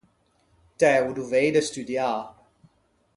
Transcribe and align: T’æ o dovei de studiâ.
T’æ 0.79 0.93
o 1.07 1.09
dovei 1.17 1.49
de 1.55 1.61
studiâ. 1.69 2.11